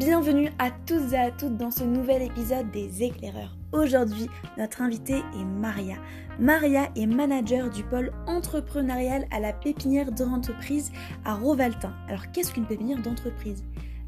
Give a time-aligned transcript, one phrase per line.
[0.00, 3.54] Bienvenue à tous et à toutes dans ce nouvel épisode des éclaireurs.
[3.70, 5.96] Aujourd'hui, notre invitée est Maria.
[6.38, 10.90] Maria est manager du pôle entrepreneurial à la pépinière d'entreprise
[11.26, 11.92] à Rovaltin.
[12.08, 13.62] Alors qu'est-ce qu'une pépinière d'entreprise?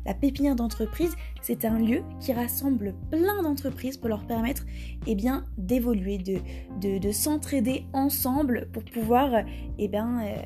[0.06, 4.64] La pépinière d'entreprise, c'est un lieu qui rassemble plein d'entreprises pour leur permettre
[5.06, 9.44] eh bien, d'évoluer, de, de, s'entraider ensemble pour pouvoir
[9.78, 10.36] eh bien, euh,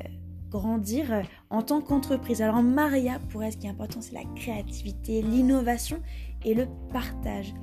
[0.58, 2.42] grandir euh, en tant qu'entreprise.
[2.42, 5.98] Alors Maria, pour elle, ce qui est important, c'est la créativité, l'innovation
[6.44, 7.54] et le partage.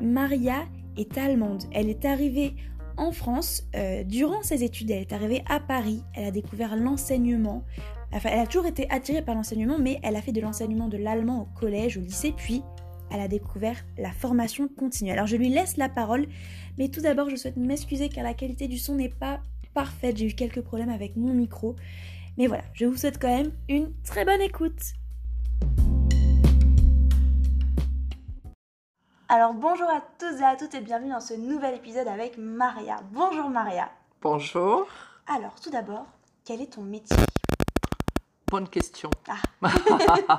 [0.00, 1.64] Maria est allemande.
[1.72, 2.54] Elle est arrivée
[2.96, 4.90] en France euh, durant ses études.
[4.90, 6.02] Elle est arrivée à Paris.
[6.14, 7.64] Elle a découvert l'enseignement.
[8.12, 10.96] Enfin, elle a toujours été attirée par l'enseignement, mais elle a fait de l'enseignement de
[10.96, 12.62] l'allemand au collège, au lycée, puis
[13.10, 15.10] elle a découvert la formation continue.
[15.10, 16.26] Alors je lui laisse la parole,
[16.78, 19.40] mais tout d'abord je souhaite m'excuser car la qualité du son n'est pas
[19.74, 20.16] parfaite.
[20.16, 21.76] J'ai eu quelques problèmes avec mon micro.
[22.36, 24.80] Mais voilà, je vous souhaite quand même une très bonne écoute.
[29.28, 32.96] Alors bonjour à tous et à toutes et bienvenue dans ce nouvel épisode avec Maria.
[33.12, 33.88] Bonjour Maria.
[34.20, 34.88] Bonjour.
[35.28, 36.06] Alors tout d'abord,
[36.44, 37.16] quel est ton métier?
[38.48, 39.10] Bonne question.
[39.28, 40.38] Ah.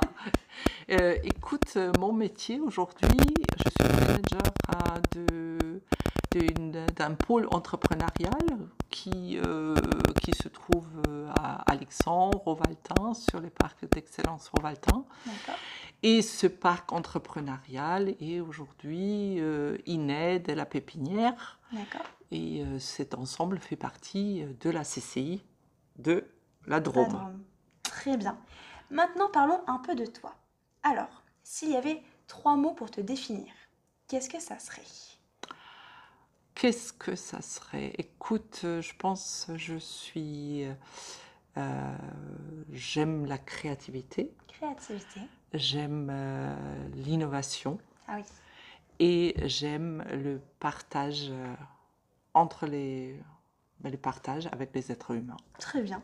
[0.88, 3.08] Euh, écoute, mon métier aujourd'hui,
[3.58, 4.40] je suis manager
[5.16, 5.82] de
[6.38, 8.32] d'un pôle entrepreneurial
[8.90, 9.74] qui, euh,
[10.22, 15.04] qui se trouve euh, à Alexandre, Rovaltin, sur les parcs d'excellence Rovaltin.
[16.02, 21.58] Et ce parc entrepreneurial est aujourd'hui euh, INED, la pépinière.
[22.30, 25.42] Et euh, cet ensemble fait partie de la CCI
[25.98, 26.24] de
[26.66, 27.44] la Drôme.
[27.82, 28.38] Très bien.
[28.90, 30.34] Maintenant, parlons un peu de toi.
[30.82, 33.52] Alors, s'il y avait trois mots pour te définir,
[34.08, 34.82] qu'est-ce que ça serait?
[36.56, 37.92] Qu'est-ce que ça serait?
[37.98, 40.64] Écoute, euh, je pense, je suis.
[41.58, 41.96] Euh,
[42.72, 44.32] j'aime la créativité.
[44.48, 45.20] Créativité.
[45.52, 46.56] J'aime euh,
[46.94, 47.78] l'innovation.
[48.08, 48.22] Ah oui.
[49.00, 51.30] Et j'aime le partage
[52.32, 53.20] entre les,
[53.80, 55.36] ben, les partages avec les êtres humains.
[55.58, 56.02] Très bien.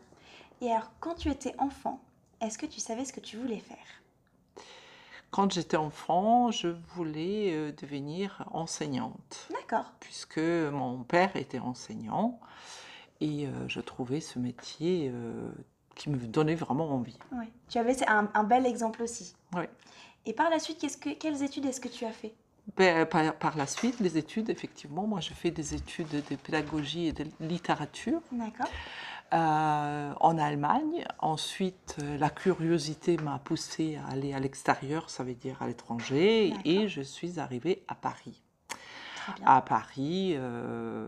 [0.60, 2.04] Et alors, quand tu étais enfant,
[2.42, 4.01] est-ce que tu savais ce que tu voulais faire?
[5.32, 9.48] Quand j'étais enfant, je voulais euh, devenir enseignante.
[9.50, 9.90] D'accord.
[9.98, 12.38] Puisque mon père était enseignant
[13.20, 15.50] et euh, je trouvais ce métier euh,
[15.96, 17.18] qui me donnait vraiment envie.
[17.32, 17.46] Oui.
[17.70, 19.34] Tu avais un, bel exemple aussi.
[19.56, 19.64] Oui.
[20.26, 22.34] Et par la suite, que, quelles études est-ce que tu as fait?
[22.76, 27.08] Ben, par, par, la suite, les études, effectivement, moi je fais des études de pédagogie
[27.08, 28.20] et de littérature.
[28.30, 28.68] D'accord.
[29.32, 31.06] Euh, en Allemagne.
[31.18, 36.52] Ensuite, euh, la curiosité m'a poussée à aller à l'extérieur, ça veut dire à l'étranger,
[36.66, 38.42] et je suis arrivée à Paris.
[39.46, 41.06] À Paris, euh,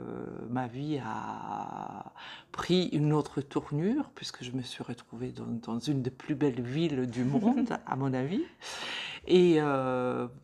[0.49, 2.13] ma vie a
[2.51, 7.07] pris une autre tournure puisque je me suis retrouvée dans, une des plus belles villes
[7.11, 8.43] du monde, à mon avis.
[9.27, 9.59] Et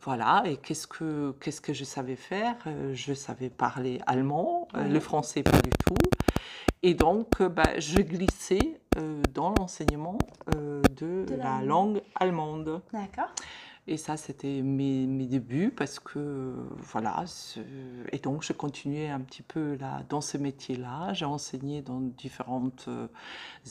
[0.01, 2.57] voilà, et qu'est-ce que, qu'est-ce que je savais faire?
[2.93, 6.10] Je savais parler allemand, le français pas du tout.
[6.83, 10.17] Et donc, euh, bah, je glissais euh, dans l'enseignement
[10.55, 12.81] euh, de, la langue allemande.
[12.91, 13.29] D'accord.
[13.87, 17.25] Et ça, c'était mes, mes, débuts parce que, voilà,
[18.11, 21.13] et donc je continuais un petit peu là, dans ce métier-là.
[21.13, 22.87] J'ai enseigné dans différentes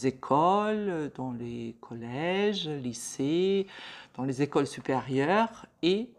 [0.03, 3.69] écoles, dans les collèges, lycées,
[4.16, 6.10] dans les écoles supérieures et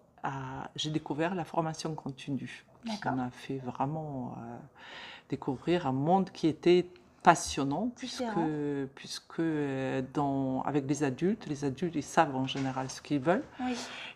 [0.78, 2.66] j'ai découvert la formation continue.
[3.03, 4.38] Ça m'a fait vraiment
[5.31, 6.86] découvrir un monde qui était
[7.24, 8.24] passionnant puisque,
[8.96, 13.44] puisque euh, dans, avec les adultes, les adultes ils savent en général ce qu'ils veulent.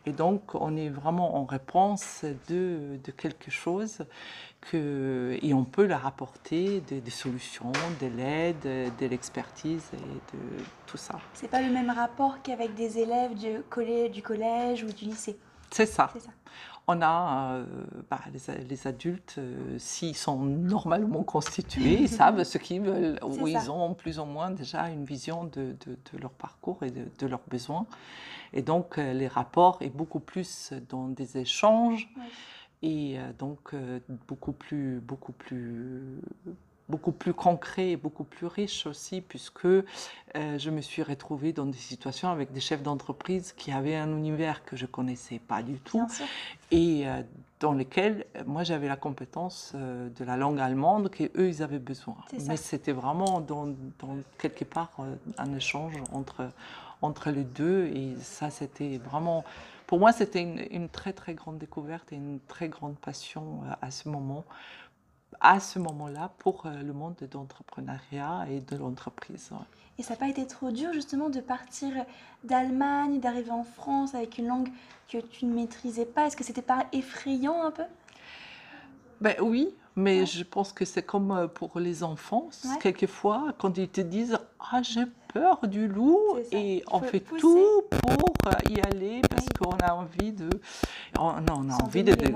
[0.05, 4.05] Et donc on est vraiment en réponse de, de, quelque chose
[4.61, 7.71] que, et on peut leur apporter des, des solutions,
[8.01, 8.63] de l'aide,
[8.99, 11.19] de l'expertise et de tout ça.
[11.33, 15.37] C'est pas le même rapport qu'avec des élèves du collège, du collège ou du lycée?
[15.75, 16.09] C'est ça.
[16.17, 16.29] ça.
[16.87, 17.65] On a euh,
[18.09, 18.21] bah,
[18.69, 23.93] les, adultes, euh, s'ils sont normalement constitués, ils savent ce qu'ils veulent, ou ils ont
[23.93, 25.75] plus ou moins déjà une vision de,
[26.17, 27.87] leur parcours et de, leurs besoins.
[28.53, 32.07] Et donc, euh, les rapports est beaucoup plus dans des échanges.
[32.81, 33.73] Et donc
[34.27, 36.21] beaucoup plus, beaucoup plus
[36.87, 39.83] beaucoup plus concret et beaucoup plus riche aussi, puisque euh,
[40.33, 44.63] je me suis retrouvée dans des situations avec des chefs d'entreprise qui avaient un univers
[44.63, 46.07] que je connaissais pas du tout
[46.71, 47.23] et euh,
[47.59, 52.17] dans lesquels euh, moi j'avais la compétence de la langue allemande qu'eux ils avaient besoin.
[52.47, 53.67] Mais c'était vraiment dans,
[53.99, 54.91] dans, quelque part
[55.37, 56.51] un échange entre,
[57.01, 59.43] entre les deux et ça c'était vraiment
[59.87, 63.91] pour moi, c'était une, une, très très grande découverte et une très grande passion à
[63.91, 64.43] ce moment
[65.41, 69.51] à ce moment-là pour le monde d'entrepreneuriat et de l'entreprise.
[69.97, 71.91] Et ça n'a pas été trop dur justement de partir
[72.43, 74.69] d'Allemagne, d'arriver en France avec une langue
[75.09, 76.27] que tu ne maîtrisais pas?
[76.27, 77.83] Est-ce que c'était pas effrayant un peu?
[79.21, 82.49] Ben oui, mais je pense que c'est comme pour les enfants.
[82.81, 86.19] Quelquefois, quand ils te disent Ah, j'ai peur du loup,
[86.51, 90.49] et on fait tout pour y aller parce qu'on a envie de.
[91.17, 92.33] On, on a envie de, de,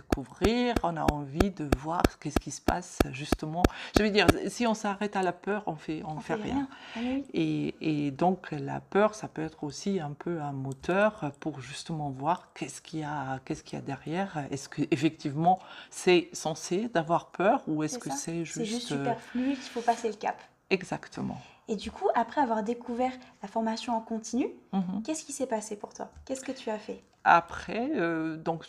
[0.00, 3.62] découvrir, on a envie de voir qu'est-ce qui se passe justement.
[3.96, 6.68] Je veux dire, si on s'arrête à la peur, on fait, on, fait, rien.
[6.96, 7.00] Ah
[7.34, 12.10] et, et, donc la peur, ça peut être aussi un peu un moteur pour justement
[12.10, 14.44] voir qu'est-ce qu'il y a, qu'est-ce qu'il y a derrière.
[14.50, 15.58] Est-ce que effectivement
[15.90, 18.58] c'est censé d'avoir peur ou est-ce que c'est juste.
[18.58, 20.40] C'est juste superflu, il faut passer le cap.
[20.70, 21.40] Exactement.
[21.68, 23.12] Et du coup, après avoir découvert
[23.42, 25.02] la formation en continu, mhm.
[25.04, 26.10] qu'est-ce qui s'est passé pour toi?
[26.24, 27.02] Qu'est-ce que tu as fait?
[27.24, 28.64] Après, euh, donc,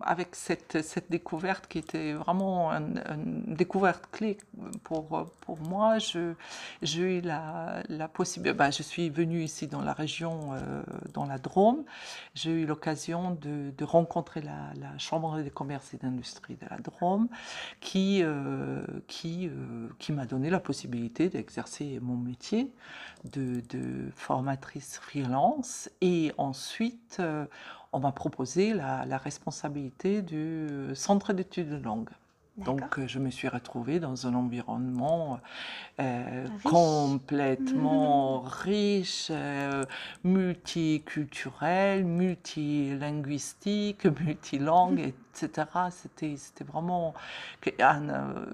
[0.00, 3.02] avec cette, cette, découverte qui était vraiment une,
[3.46, 4.38] découverte clé
[4.82, 8.56] pour, pour moi, j'ai eu la, la possibilité.
[8.56, 11.84] Bah, je suis venue ici dans la région, euh, dans la Drôme.
[12.34, 16.78] J'ai eu l'occasion de, de, rencontrer la, la, Chambre des commerces et d'industrie de la
[16.78, 17.28] Drôme
[17.80, 19.50] qui, euh, qui,
[19.98, 22.72] qui m'a donné la possibilité d'exercer mon métier
[23.24, 25.90] de, de, formatrice freelance.
[26.00, 27.20] Et ensuite,
[27.92, 32.10] on m'a proposé la, responsabilité du centre d'études de langue.
[32.58, 35.40] Donc, euh, je me suis retrouvée dans un environnement
[36.00, 39.84] euh, complètement riche, euh,
[40.22, 45.00] multiculturel, multilinguistique, multilangue,
[45.34, 45.66] etc.
[45.90, 47.14] C'était, c'était, vraiment,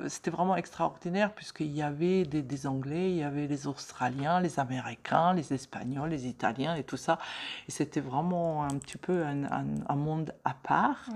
[0.06, 5.35] c'était vraiment extraordinaire puisqu'il y avait des, Anglais, il y avait les Australiens, les Américains,
[5.35, 7.19] les Espagnols, les Italiens et tout ça.
[7.67, 11.09] Et c'était vraiment un petit peu un, monde à part.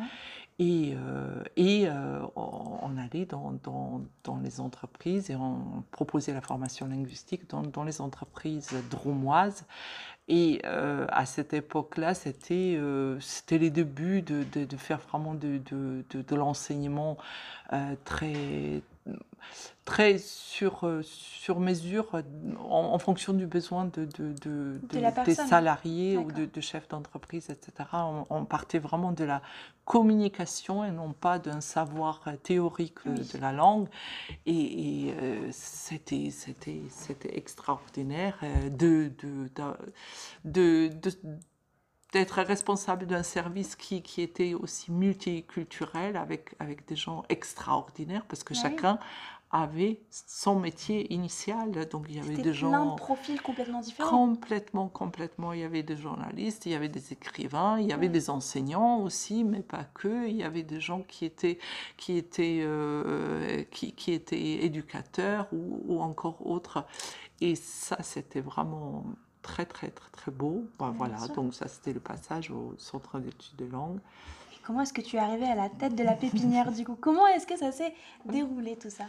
[0.58, 2.20] Et, euh, et euh,
[3.62, 9.64] dans, les entreprises et on proposait la formation linguistique dans, les entreprises dromoises.
[10.28, 12.78] Et euh, à cette époque-là, c'était
[13.20, 17.16] c'était les débuts de, faire vraiment de l'enseignement
[18.04, 18.82] très
[19.84, 22.22] très sur, euh, sur mesure euh,
[22.68, 24.80] en, fonction du besoin de, de, de,
[25.24, 27.88] des salariés ou de, chefs d'entreprise, etc.
[28.30, 29.42] On, partait vraiment de la
[29.84, 33.88] communication et non pas d'un savoir théorique de la langue.
[34.46, 38.38] Et, euh, c'était, c'était, c'était extraordinaire
[38.70, 39.10] de,
[40.44, 40.90] de,
[42.12, 48.44] d'être responsable d'un service qui, qui, était aussi multiculturel avec, avec des gens extraordinaires parce
[48.44, 48.98] que chacun
[49.52, 51.86] avait son métier initial.
[51.88, 52.70] Donc il y avait des gens.
[52.70, 54.08] plein de profils complètement différents.
[54.08, 55.52] Complètement, complètement.
[55.52, 59.00] Il y avait des journalistes, il y avait des écrivains, il y avait des enseignants
[59.00, 60.26] aussi, mais pas que.
[60.26, 61.58] Il y avait des gens qui étaient,
[61.98, 66.86] qui étaient, euh, qui, qui, étaient éducateurs ou, ou encore autres.
[67.42, 69.04] Et ça, c'était vraiment
[69.42, 70.64] très, très, très, très beau.
[70.78, 73.98] voilà, donc ça, c'était le passage au centre d'études de langue.
[74.62, 76.96] comment est-ce que tu es arrivé à la tête de la pépinière du coup?
[77.00, 77.94] Comment est-ce que ça s'est
[78.24, 79.04] déroulé tout ça?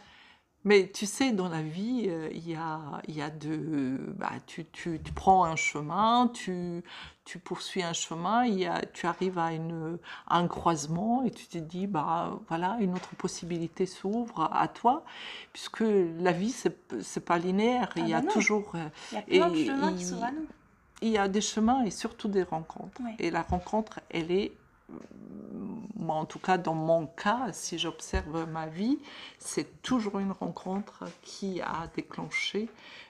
[0.65, 2.79] Mais tu sais, dans la vie, euh, il y, a,
[3.09, 3.99] y a de...
[4.17, 6.83] Bah, tu, tu, tu, prends un chemin, tu,
[7.25, 11.57] tu poursuis un chemin, y a, tu arrives à, une, un croisement et tu te
[11.57, 15.03] dis, bah, voilà, une autre possibilité s'ouvre à toi,
[15.51, 15.83] puisque
[16.19, 17.91] la vie, c'est n'est pas linéaire.
[17.97, 18.71] il y a ah bah toujours...
[18.75, 18.87] Euh,
[19.29, 20.47] il y a plein de chemins qui s'ouvrent à nous.
[21.01, 23.01] Il y a des chemins et surtout des rencontres.
[23.19, 24.53] Et la rencontre, elle est
[25.95, 28.99] moi en tout cas dans mon cas, si j'observe ma vie,
[29.39, 32.69] c'est toujours une rencontre qui a déclenché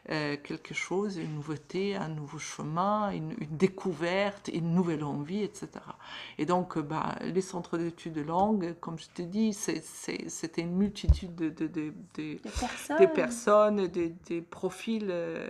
[0.10, 5.70] euh, quelque chose, une nouveauté, un nouveau chemin, une, découverte, une nouvelle envie, etc.
[6.38, 10.76] Et donc, euh, bah, les centres d'études de langue, comme je te dis, c'était une
[10.76, 15.48] multitude de, de, de, de personnes, des, personnes des, profils, euh,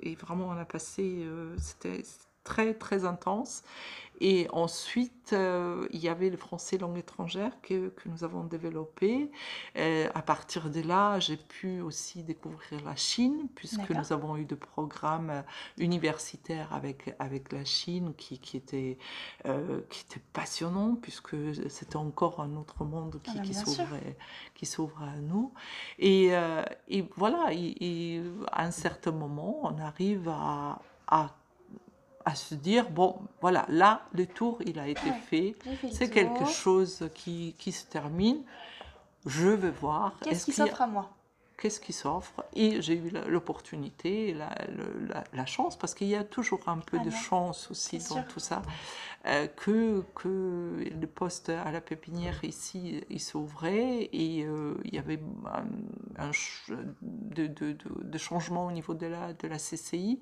[0.00, 2.02] et vraiment on a passé, c'était
[2.46, 3.62] très très intense.
[4.20, 9.30] Et ensuite, euh, il y avait le français langue étrangère que, que nous avons développé.
[9.74, 14.46] Et à partir de là, j'ai pu aussi découvrir la Chine, puisque nous avons eu
[14.46, 15.44] des programmes
[15.76, 18.96] universitaires avec, avec la Chine qui, qui, étaient,
[19.44, 21.36] euh, qui étaient passionnants, puisque
[21.68, 23.42] c'était encore un autre monde qui, ah,
[24.54, 25.52] qui s'ouvre à nous.
[25.98, 31.34] Et, euh, et voilà, et, à un certain moment, on arrive à, à
[32.26, 35.54] à se dire, bon, voilà, là, le tour, il a été fait,
[35.92, 38.42] c'est quelque chose qui, qui, se termine,
[39.24, 40.12] je veux voir.
[40.22, 41.15] Qu'est-ce qui s'offre à moi?
[41.56, 44.50] Qu'est-ce qui s'offre Et j'ai eu l'opportunité, la,
[45.32, 48.62] la, chance, parce qu'il y a toujours un peu de chance aussi dans tout ça,
[49.26, 54.98] euh, que, que le poste à la pépinière ici, il s'ouvrait et euh, il y
[54.98, 55.20] avait
[56.16, 56.30] un,
[57.02, 60.20] de, de, de, changement au niveau de la, de la CCI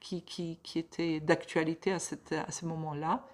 [0.00, 3.26] qui, qui, qui était d'actualité à, cette, à ce moment-là.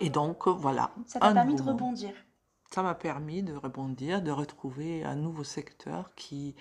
[0.00, 0.92] Et donc, voilà.
[1.06, 2.12] Ça t'a permis de rebondir
[2.70, 6.54] ça m'a permis de rebondir, de retrouver un nouveau secteur qui,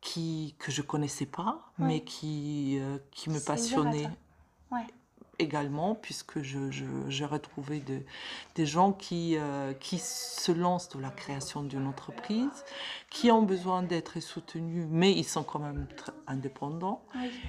[0.00, 4.08] qui que je connaissais pas, mais qui, euh, qui me passionnait.
[4.70, 4.86] Ouais
[5.38, 6.58] également, puisque je,
[7.08, 8.00] j'ai retrouvé de,
[8.54, 12.64] des gens qui, euh, qui se lancent dans la création d'une entreprise,
[13.10, 15.86] qui ont besoin d'être soutenus, mais ils sont quand même
[16.26, 17.02] indépendants.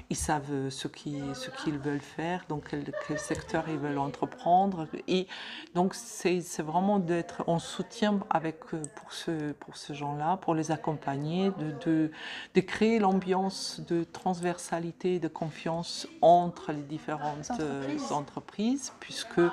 [0.10, 4.88] Ils savent ce qu'ils, ce qu'ils veulent faire, donc quel, quel, secteur ils veulent entreprendre.
[5.08, 5.28] Et
[5.76, 10.72] donc, c'est, vraiment d'être en soutien avec, euh, pour, ce, pour ces gens-là, pour les
[10.72, 12.12] accompagner, de, de,
[12.54, 17.52] de créer l'ambiance de transversalité, de confiance entre les différentes
[18.12, 19.52] entreprises, puisque euh,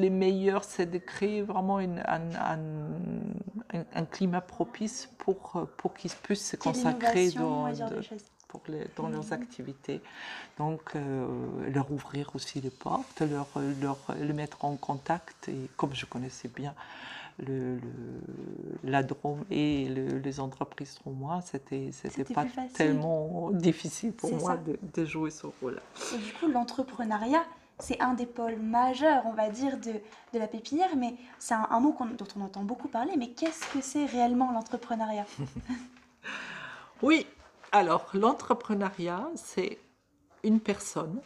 [0.00, 2.58] les meilleurs, c'est de créer vraiment une, un,
[3.94, 7.66] un, climat propice pour, pour qu'ils puissent se consacrer dans,
[8.50, 9.32] pour les, dans leurs mhm.
[9.32, 10.00] activités.
[10.58, 11.26] Donc, euh,
[11.72, 13.48] leur ouvrir aussi les portes, leur,
[13.80, 15.48] leur, les mettre en contact.
[15.48, 16.74] Et comme je connaissais bien
[17.46, 17.78] le,
[18.84, 24.58] la Drôme et les entreprises moi c'était c'était pas tellement difficile pour moi
[24.94, 25.80] de, jouer ce rôle-là.
[26.14, 27.44] Et du coup, l'entrepreneuriat,
[27.78, 29.92] c'est un des pôles majeurs, on va dire, de,
[30.34, 33.12] de la pépinière, mais c'est un, mot dont on entend beaucoup parler.
[33.16, 35.26] Mais qu'est-ce que c'est réellement l'entrepreneuriat?
[37.02, 37.26] Oui,
[37.72, 39.78] alors l'entrepreneuriat, c'est
[40.42, 41.20] une personne,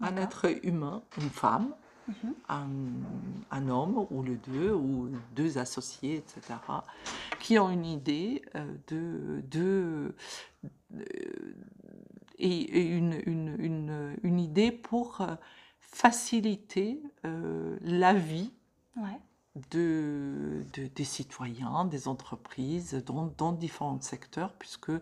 [0.00, 1.74] un être humain, une femme,
[2.48, 6.58] un, homme ou le deux ou deux associés, etc.,
[7.38, 10.14] qui ont une idée euh, de, de,
[10.94, 11.04] euh,
[12.38, 15.34] et une, une, une, une, idée pour euh,
[15.78, 18.52] faciliter la vie
[19.70, 24.92] de, des citoyens, des entreprises dans, dans, différents secteurs, puisque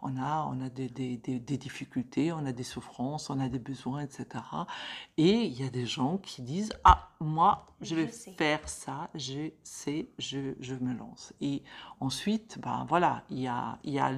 [0.00, 3.58] on a, on a des, des, des, difficultés, on a des souffrances, on a des
[3.58, 4.44] besoins, etc.
[5.16, 9.50] Et il y a des gens qui disent Ah, moi, je vais faire ça, je
[9.64, 11.32] sais, je, je, me lance.
[11.40, 11.64] Et
[11.98, 14.12] ensuite, ben voilà, il y a, il y a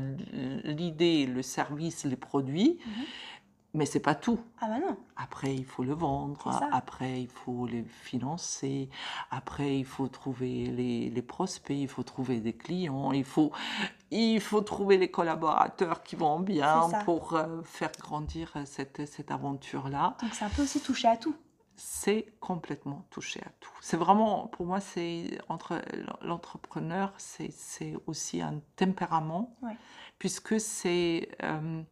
[0.65, 2.79] l'idée, le service, les produits.
[2.85, 3.05] Mhm.
[3.79, 4.41] Mais c'est pas tout.
[4.61, 4.97] Ah bah non.
[5.17, 6.51] Après, il faut le vendre.
[6.73, 8.89] Après, il faut les financer.
[9.31, 11.79] Après, il faut trouver les, les, prospects.
[11.79, 13.13] Il faut trouver des clients.
[13.13, 13.53] Il faut,
[14.11, 20.17] il faut trouver les collaborateurs qui vont bien pour euh, faire grandir cette, cette aventure-là.
[20.23, 21.37] Donc, c'est un peu aussi toucher à tout.
[21.77, 23.71] C'est complètement touché à tout.
[23.81, 25.81] C'est vraiment, pour moi, c'est entre
[26.23, 29.57] l'entrepreneur, c'est aussi un tempérament,
[30.19, 31.85] puisque c'est euh,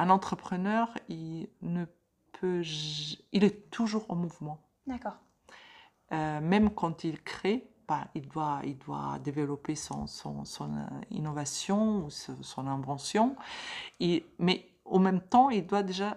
[0.00, 1.84] un entrepreneur, il ne
[2.32, 2.62] peut,
[3.32, 4.58] il est toujours en mouvement.
[4.86, 5.18] D'accord.
[6.12, 10.70] Euh, même quand il crée, bah, il, doit, il doit développer son, son, son
[11.10, 13.36] innovation ou son invention.
[14.38, 16.16] Mais au même temps, il doit déjà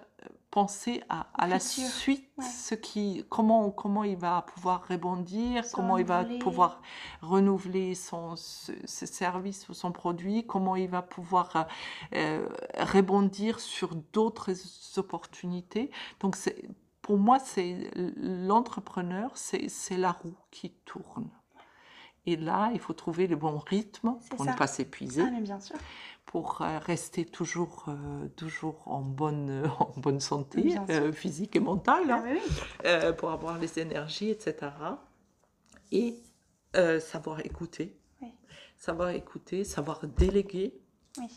[0.53, 6.05] penser à, à la suite, ce qui, comment, comment il va pouvoir rebondir, comment il
[6.05, 6.79] va pouvoir
[7.21, 11.67] renouveler son, ses services ou son produit, comment il va pouvoir
[12.13, 14.53] euh, rebondir sur d'autres
[14.97, 15.89] opportunités.
[16.19, 16.37] Donc,
[17.01, 21.31] pour moi, c'est l'entrepreneur, c'est la roue qui tourne.
[22.25, 25.23] Et là, il faut trouver le bon rythme pour ne pas s'épuiser.
[25.25, 25.75] Ah, bien sûr.
[26.25, 32.09] Pour euh, rester toujours, euh, toujours en, bonne, en bonne santé euh, physique et mentale,
[32.09, 32.23] ah,
[32.85, 34.71] hein, pour avoir les énergies, etc.
[35.91, 36.15] Et
[37.01, 37.95] savoir écouter,
[38.77, 40.73] savoir écouter, savoir déléguer,
[41.19, 41.27] oui.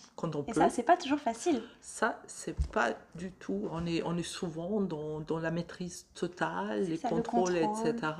[0.48, 1.62] Et ça, c'est pas toujours facile.
[1.82, 3.68] Ça, c'est pas du tout.
[3.70, 8.12] On est, on est souvent dans, dans la maîtrise totale, les contrôles, etc.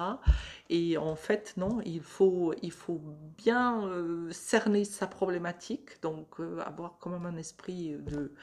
[0.69, 3.01] Et en fait, non, il faut, il faut
[3.39, 8.35] bien euh, cerner sa problématique, donc euh, avoir quand même un esprit de,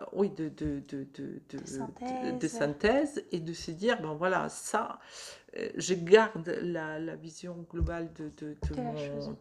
[0.00, 3.24] euh, oui, de, de, de, de, synthèse.
[3.30, 5.00] et de se dire, ben voilà, ça,
[5.76, 9.36] je garde la, la vision globale de, de, mon,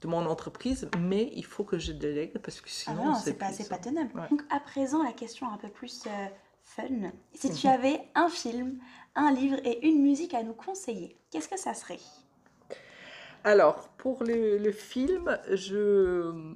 [0.00, 3.50] de mon entreprise, mais il faut que je délègue parce que ah sinon, c'est pas,
[3.68, 4.12] pas tenable.
[4.30, 6.26] Donc, à présent, la question un peu plus euh,
[6.64, 7.10] fun.
[7.34, 7.72] Si tu mhm.
[7.72, 8.78] avais un film,
[9.14, 12.00] un livre et une musique à nous conseiller, qu'est-ce que ça serait?
[13.44, 16.54] Alors, pour le, le, film, je,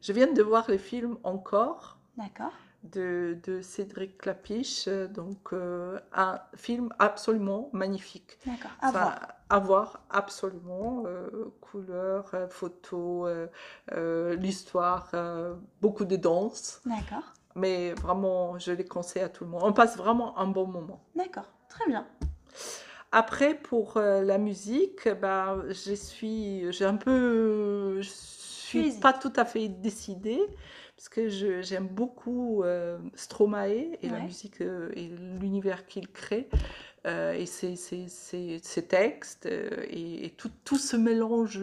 [0.00, 1.98] je viens de voir le film encore.
[2.16, 2.52] D'accord.
[2.84, 8.38] De, de Cédric Clapiche, donc un film absolument magnifique.
[8.46, 9.28] D'accord, à voir.
[9.48, 11.04] À voir, absolument.
[11.60, 13.26] couleur, photo,
[13.92, 15.10] l'histoire,
[15.80, 16.80] beaucoup de danse.
[16.86, 17.32] D'accord.
[17.56, 19.62] Mais vraiment, je les conseille à tout le monde.
[19.64, 21.02] On passe vraiment un bon moment.
[21.16, 22.06] D'accord, très bien.
[23.12, 29.32] Après, pour euh, la musique, bah, je suis, j'ai un peu, je suis pas tout
[29.34, 30.40] à fait décidée
[31.00, 31.30] parce que
[31.62, 35.08] j'aime beaucoup euh, Stromae et la musique euh, et
[35.40, 36.46] l'univers qu'il crée.
[37.06, 41.58] Euh, et ces, textes euh, et, tout, tout, ce mélange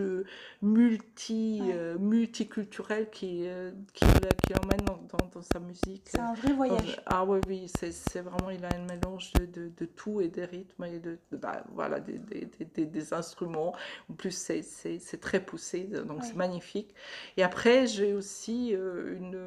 [0.64, 3.46] multi, euh, multiculturel qui,
[3.94, 6.04] qui, qui emmène dans, dans, sa musique.
[6.06, 7.02] C'est un vrai voyage.
[7.06, 10.86] ah oui, oui, c'est vraiment, il a un mélange de, de, tout et des rythmes
[10.86, 13.74] et de, bah, voilà, des, des, des, instruments.
[14.10, 16.94] En plus, c'est très poussé, donc c'est magnifique.
[17.38, 19.38] Et après, j'ai aussi une...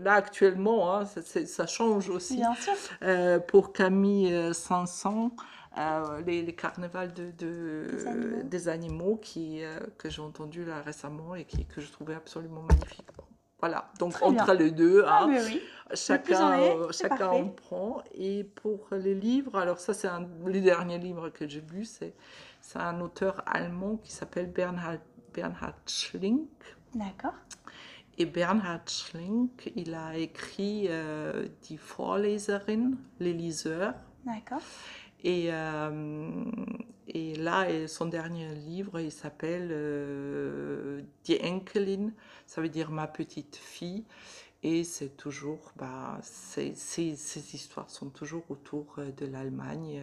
[0.00, 2.36] Là, actuellement, hein, ça, ça, change aussi.
[2.36, 2.74] Bien sûr.
[3.46, 4.86] pour Camille saint
[5.76, 11.64] euh, les, carnavals de, des animaux, qui, euh, que j'ai entendu là récemment et qui,
[11.66, 13.04] que je trouvais absolument magnifique.
[13.64, 15.38] Voilà, donc entre les deux, ah, hein,
[15.94, 18.02] chacun, euh, chacun en prend.
[18.12, 21.86] Et pour les livres, alors ça c'est un les derniers livres que j'ai lus,
[22.60, 24.98] c'est un auteur allemand qui s'appelle Bernhard,
[25.32, 26.50] Bernhard Schlink.
[26.94, 27.32] D'accord.
[28.18, 30.90] Et Bernhard Schlink, il a écrit
[31.62, 33.94] Die Vorleserin, les liseurs.
[34.26, 34.60] D'accord.
[35.24, 36.44] Et, euh,
[37.08, 42.10] et là, son dernier livre, il s'appelle euh, Die Enkelin,
[42.46, 44.04] ça veut dire ma petite fille.
[44.62, 50.02] Et c'est toujours, bah, ces, ces, histoires sont toujours autour de l'Allemagne.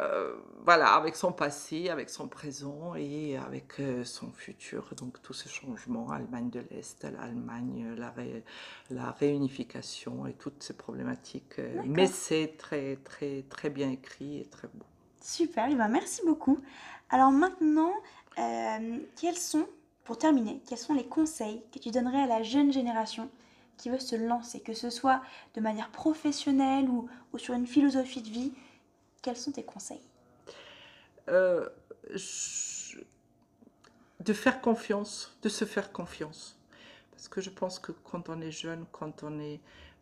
[0.00, 4.94] Euh, voilà, avec son passé, avec son présent et avec euh, son futur.
[4.96, 8.14] Donc tous ces changements, Allemagne de l'Est, l'Allemagne, la,
[8.90, 11.58] la réunification et toutes ces problématiques.
[11.58, 14.86] Euh, mais c'est très, très, très bien écrit et très beau.
[15.20, 16.58] Super, eh ben, merci beaucoup.
[17.10, 17.92] Alors maintenant,
[18.36, 19.66] quels sont,
[20.04, 23.28] pour terminer, quels sont les conseils que tu donnerais à la jeune génération
[23.76, 25.20] qui veut se lancer, que ce soit
[25.54, 28.52] de manière professionnelle ou, ou sur une philosophie de vie
[29.22, 30.00] quels sont tes conseils?
[31.28, 31.68] Euh,
[34.20, 36.58] De faire confiance, de se faire confiance.
[37.12, 39.60] Parce que je pense que quand on est jeune, quand on, est,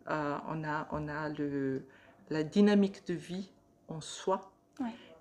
[0.09, 1.85] euh, on a, on a le,
[2.31, 3.49] la dynamique de vie
[3.89, 4.51] en soi,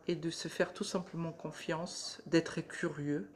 [0.07, 3.29] et de se faire tout simplement confiance, d'être curieux,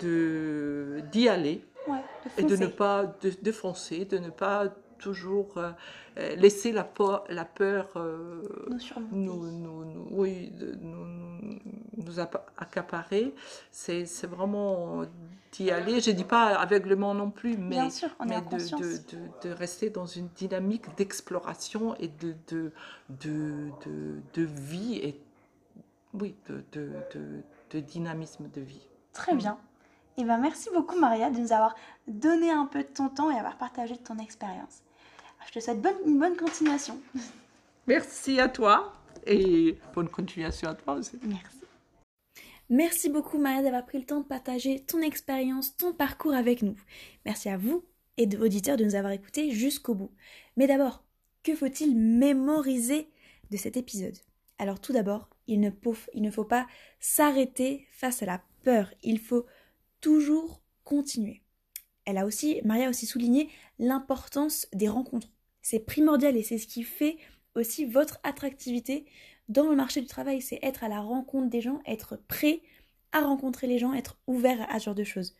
[0.00, 1.64] de d'y aller,
[2.36, 5.70] et de ne pas de, de foncer, de ne pas toujours euh,
[6.18, 8.42] euh, laisser la, peur, la peur euh,
[9.12, 11.58] nous, nous, oui, nous,
[11.96, 12.20] nous
[12.56, 13.34] accaparer.
[13.70, 15.04] C'est vraiment
[15.52, 16.00] d'y aller.
[16.00, 17.78] Je ne dis pas aveuglement non plus, mais,
[18.26, 22.72] mais de, de, de, rester dans une dynamique d'exploration et de,
[24.36, 25.20] vie et
[26.14, 26.34] oui,
[26.72, 28.86] de, dynamisme de vie.
[29.12, 29.38] Très mm.
[29.38, 29.58] bien.
[30.20, 31.76] Eh ben merci beaucoup Maria de nous avoir
[32.08, 34.82] donné un peu de ton temps et avoir partagé ton expérience.
[35.46, 37.00] Je te souhaite bonne, une bonne continuation.
[37.86, 38.92] Merci à toi
[39.26, 41.18] et bonne continuation à toi aussi.
[41.22, 41.58] Merci.
[42.70, 46.76] Merci beaucoup Maria d'avoir pris le temps de partager ton expérience, ton parcours avec nous.
[47.24, 47.82] Merci à vous
[48.18, 50.10] et de auditeurs de nous avoir écoutés jusqu'au bout.
[50.58, 51.02] Mais d'abord,
[51.42, 53.08] que faut-il mémoriser
[53.50, 54.18] de cet épisode?
[54.58, 55.70] Alors tout d'abord, il, ne
[56.12, 56.66] il ne faut pas
[57.00, 58.92] s'arrêter face à la peur.
[59.02, 59.46] Il faut
[60.02, 61.42] toujours continuer.
[62.08, 65.30] Elle a aussi, Maria a aussi souligné l'importance des rencontres.
[65.60, 67.18] C'est primordial et c'est ce qui fait
[67.54, 69.04] aussi votre attractivité
[69.50, 70.40] dans le marché du travail.
[70.40, 72.62] C'est être à la rencontre des gens, être prêt
[73.12, 75.36] à rencontrer les gens, être ouvert à ce genre de choses.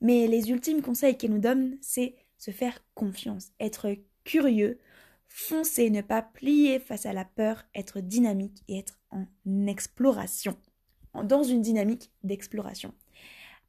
[0.00, 3.88] Mais les ultimes conseils qu'elle nous donne, c'est se faire confiance, être
[4.22, 4.78] curieux,
[5.26, 9.26] foncer, ne pas plier face à la peur, être dynamique et être en
[9.66, 10.56] exploration,
[11.24, 12.94] dans une dynamique d'exploration.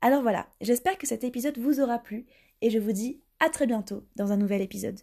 [0.01, 2.27] Alors voilà, j'espère que cet épisode vous aura plu
[2.63, 5.01] et je vous dis à très bientôt dans un nouvel épisode.